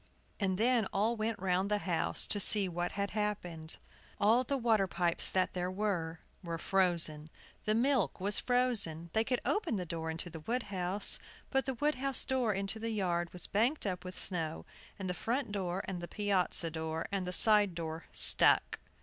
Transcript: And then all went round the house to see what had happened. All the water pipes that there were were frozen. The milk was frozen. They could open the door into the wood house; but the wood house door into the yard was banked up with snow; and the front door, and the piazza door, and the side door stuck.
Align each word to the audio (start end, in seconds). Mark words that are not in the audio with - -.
And 0.39 0.57
then 0.57 0.87
all 0.91 1.15
went 1.15 1.37
round 1.37 1.69
the 1.69 1.77
house 1.77 2.25
to 2.25 2.39
see 2.39 2.67
what 2.67 2.93
had 2.93 3.11
happened. 3.11 3.77
All 4.19 4.43
the 4.43 4.57
water 4.57 4.87
pipes 4.87 5.29
that 5.29 5.53
there 5.53 5.69
were 5.69 6.19
were 6.43 6.57
frozen. 6.57 7.29
The 7.65 7.75
milk 7.75 8.19
was 8.19 8.39
frozen. 8.39 9.11
They 9.13 9.23
could 9.23 9.41
open 9.45 9.75
the 9.75 9.85
door 9.85 10.09
into 10.09 10.31
the 10.31 10.39
wood 10.39 10.63
house; 10.73 11.19
but 11.51 11.67
the 11.67 11.75
wood 11.75 11.93
house 12.01 12.25
door 12.25 12.51
into 12.51 12.79
the 12.79 12.89
yard 12.89 13.31
was 13.31 13.45
banked 13.45 13.85
up 13.85 14.03
with 14.03 14.17
snow; 14.17 14.65
and 14.97 15.07
the 15.07 15.13
front 15.13 15.51
door, 15.51 15.83
and 15.87 16.01
the 16.01 16.07
piazza 16.07 16.71
door, 16.71 17.05
and 17.11 17.27
the 17.27 17.31
side 17.31 17.75
door 17.75 18.05
stuck. 18.11 18.79